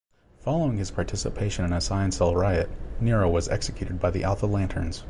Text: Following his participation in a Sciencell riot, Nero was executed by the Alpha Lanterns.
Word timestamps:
Following 0.39 0.77
his 0.77 0.89
participation 0.89 1.63
in 1.63 1.71
a 1.73 1.77
Sciencell 1.77 2.33
riot, 2.33 2.71
Nero 2.99 3.29
was 3.29 3.47
executed 3.47 3.99
by 3.99 4.09
the 4.09 4.23
Alpha 4.23 4.47
Lanterns. 4.47 4.99